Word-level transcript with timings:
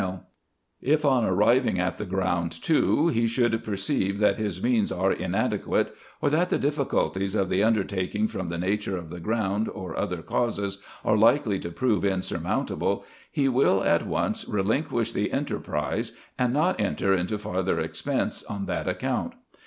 28 0.01 0.15
RESEARCHES 0.15 0.23
AND 0.23 0.43
OPERATIONS•• 0.63 0.99
If, 0.99 1.05
on 1.05 1.25
arriving 1.25 1.79
at 1.79 1.97
the 1.99 2.05
ground, 2.05 2.51
too, 2.63 3.07
he 3.09 3.27
should 3.27 3.63
perceive 3.63 4.17
that 4.17 4.37
his 4.37 4.63
means 4.63 4.91
are 4.91 5.11
inadequate, 5.11 5.93
or 6.23 6.31
that 6.31 6.49
the 6.49 6.57
difficulties 6.57 7.35
of 7.35 7.49
the 7.49 7.61
undertaking, 7.63 8.27
from 8.27 8.47
the 8.47 8.57
nature 8.57 8.97
of 8.97 9.11
the 9.11 9.19
ground, 9.19 9.69
or 9.69 9.95
other 9.95 10.23
causes, 10.23 10.79
are 11.05 11.15
likely 11.15 11.59
to 11.59 11.69
prove 11.69 12.03
insurmountable, 12.03 13.05
he 13.31 13.47
will, 13.47 13.83
at 13.83 14.07
once, 14.07 14.47
relinquish 14.47 15.11
the 15.11 15.31
enterprise, 15.31 16.13
and 16.35 16.51
not 16.51 16.81
enter 16.81 17.13
into 17.13 17.37
farther 17.37 17.79
expense 17.79 18.41
on 18.45 18.65
that 18.65 18.87
account. 18.87 19.33